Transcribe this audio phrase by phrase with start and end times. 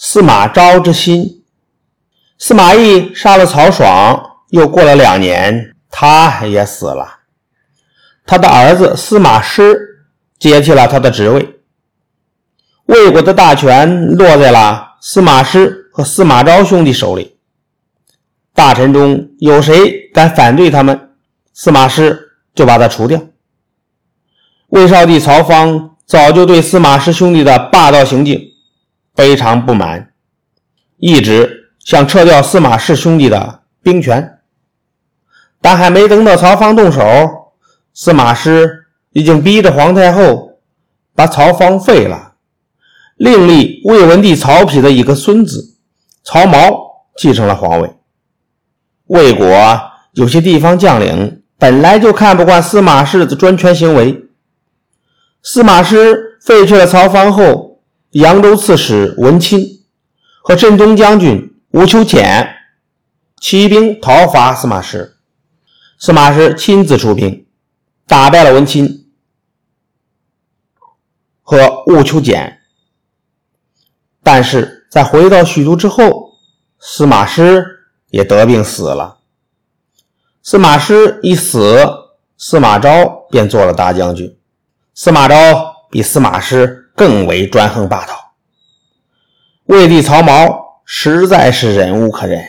[0.00, 1.42] 司马昭之心。
[2.38, 7.18] 司马懿杀了曹爽，又过了两年，他也死了。
[8.24, 10.06] 他的儿子司马师
[10.38, 11.56] 接替了他的职位。
[12.86, 17.36] 魏国的大权落在了司马师和司马昭兄弟手里。
[18.54, 21.10] 大臣中有谁敢反对他们，
[21.52, 23.20] 司马师就把他除掉。
[24.68, 28.40] 魏少帝曹芳早就对司马师兄弟的霸道行径
[29.18, 30.12] 非常不满，
[30.98, 34.38] 一直想撤掉司马氏兄弟的兵权，
[35.60, 37.02] 但还没等到曹芳动手，
[37.92, 40.60] 司马师已经逼着皇太后
[41.16, 42.34] 把曹芳废了。
[43.16, 45.74] 另立魏文帝曹丕的一个孙子
[46.22, 46.72] 曹髦
[47.16, 47.96] 继承了皇位。
[49.08, 49.48] 魏国
[50.12, 54.28] 有些地方将领本来就看不惯司马氏的专权行为。
[55.42, 57.67] 司马师废去了曹芳后，
[58.10, 59.60] 扬州刺史文钦
[60.42, 62.56] 和镇东将军吴秋俭
[63.40, 65.18] 起兵讨伐司马师，
[65.98, 67.46] 司马师亲自出兵，
[68.06, 69.04] 打败了文钦
[71.42, 72.60] 和吴秋俭。
[74.22, 76.32] 但是在回到许都之后，
[76.78, 77.64] 司马师
[78.08, 79.18] 也得病死了。
[80.42, 81.86] 司马师一死，
[82.38, 84.38] 司马昭便做了大将军。
[84.94, 85.36] 司马昭
[85.90, 88.34] 比司马师更为专横霸道。
[89.66, 90.54] 魏帝曹髦
[90.84, 92.44] 实在是忍无可忍。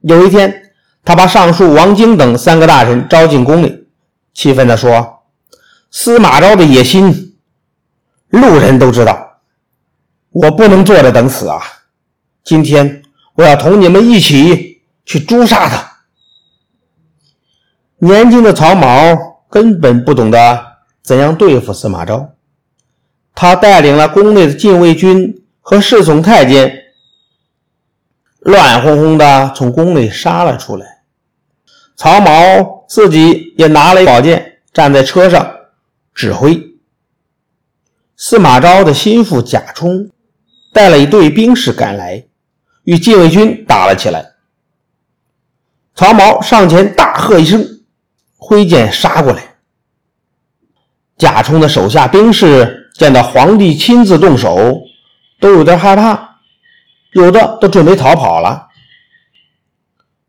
[0.00, 0.72] 有一天，
[1.04, 3.86] 他把尚书王经等三个大臣招进宫里，
[4.34, 5.22] 气愤地说
[5.90, 7.36] ：“司马昭的野心，
[8.30, 9.28] 路人都知道。”
[10.32, 11.60] 我不能坐着等死啊！
[12.44, 13.02] 今天
[13.34, 15.90] 我要同你们一起去诛杀他。
[17.98, 19.18] 年轻的曹髦
[19.50, 20.66] 根本不懂得
[21.02, 22.30] 怎样对付司马昭，
[23.40, 26.78] 他带领了宫内的禁卫军和侍从太监，
[28.40, 31.04] 乱哄哄的从宫内杀了出来。
[31.96, 35.54] 曹髦自己也拿了宝剑，站在车上
[36.12, 36.74] 指挥。
[38.14, 40.10] 司马昭的心腹贾充。
[40.74, 42.26] 带了一队兵士赶来，
[42.84, 44.34] 与禁卫军打了起来。
[45.94, 47.66] 曹髦上前大喝一声，
[48.36, 49.56] 挥剑杀过来。
[51.16, 54.82] 贾充的手下兵士见到皇帝亲自动手，
[55.40, 56.36] 都有点害怕，
[57.12, 58.68] 有的都准备逃跑了。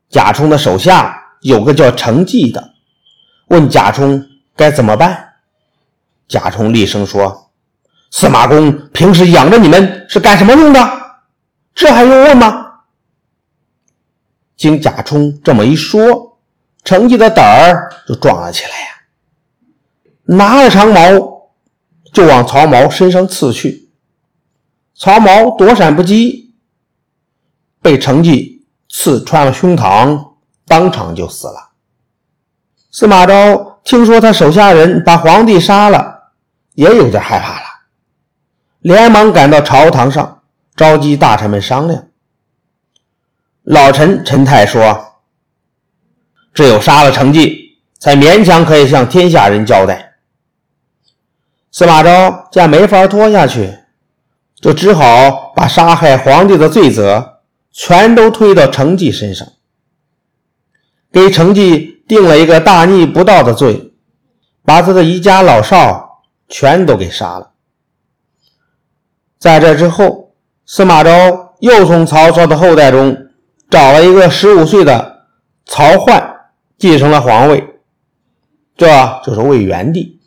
[0.10, 2.74] 贾充的手下有个叫程济的，
[3.48, 5.34] 问贾充该怎么办。
[6.30, 7.52] 贾充厉声说。
[8.10, 10.80] 司马公平时养着你们是干什么用的？
[11.76, 12.68] 这还用问吗？
[14.56, 16.40] 经贾充这么一说，
[16.86, 18.88] 程济的胆儿就壮了起来呀，
[20.24, 21.41] 拿着长矛
[22.12, 23.90] 就往曹髦身上刺去。
[24.96, 26.54] 曹髦躲闪不及，
[27.82, 30.34] 被程济刺穿了胸膛，
[30.68, 31.72] 当场就死了。
[32.92, 36.34] 司马昭听说他手下人把皇帝杀了，
[36.76, 37.66] 也有点害怕了。
[38.82, 40.44] 连忙赶到朝堂上，
[40.76, 42.08] 召集大臣们商量。
[43.64, 45.22] 老臣陈泰说
[46.54, 50.11] ：“只有杀了程济，才勉强可以向天下人交代。”
[51.82, 53.74] 司马昭见没法拖下去，
[54.62, 57.40] 就只好把杀害皇帝的罪责
[57.72, 59.48] 全都推到程济身上，
[61.12, 63.94] 给程济定了一个大逆不道的罪，
[64.64, 67.54] 把他的一家老少全都给杀了。
[69.40, 70.36] 在这之后，
[70.68, 73.18] 司马昭又从曹操的后代中
[73.72, 75.26] 找了一个十五岁的
[75.66, 76.22] 曹奂
[76.78, 77.68] 继承了皇位，
[78.78, 78.86] 这
[79.26, 80.21] 就是魏元帝。